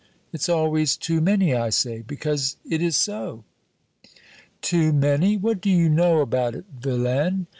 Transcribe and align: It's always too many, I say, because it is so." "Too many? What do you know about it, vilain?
It's 0.33 0.49
always 0.49 0.97
too 0.97 1.21
many, 1.21 1.53
I 1.53 1.69
say, 1.69 2.01
because 2.01 2.57
it 2.67 2.81
is 2.81 2.97
so." 2.97 3.43
"Too 4.63 4.91
many? 4.91 5.37
What 5.37 5.61
do 5.61 5.69
you 5.69 5.89
know 5.89 6.21
about 6.21 6.55
it, 6.55 6.65
vilain? 6.81 7.45